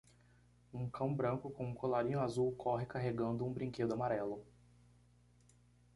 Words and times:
Um 0.73 0.89
cão 0.89 1.13
branco 1.13 1.51
com 1.51 1.63
um 1.69 1.75
colarinho 1.75 2.21
azul 2.21 2.51
corre 2.55 2.87
carregando 2.87 3.45
um 3.45 3.53
brinquedo 3.53 3.93
amarelo. 3.93 4.43